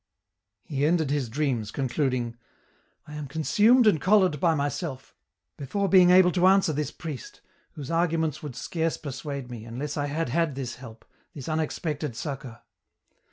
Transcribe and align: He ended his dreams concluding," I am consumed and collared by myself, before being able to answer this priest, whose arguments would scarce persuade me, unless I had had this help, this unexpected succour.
He 0.63 0.83
ended 0.83 1.11
his 1.11 1.29
dreams 1.29 1.69
concluding," 1.69 2.35
I 3.07 3.13
am 3.13 3.27
consumed 3.27 3.85
and 3.85 4.01
collared 4.01 4.39
by 4.39 4.55
myself, 4.55 5.13
before 5.57 5.87
being 5.87 6.09
able 6.09 6.31
to 6.31 6.47
answer 6.47 6.73
this 6.73 6.89
priest, 6.89 7.41
whose 7.73 7.91
arguments 7.91 8.41
would 8.41 8.55
scarce 8.55 8.97
persuade 8.97 9.51
me, 9.51 9.63
unless 9.63 9.97
I 9.97 10.07
had 10.07 10.29
had 10.29 10.55
this 10.55 10.77
help, 10.77 11.05
this 11.35 11.47
unexpected 11.47 12.15
succour. 12.15 12.63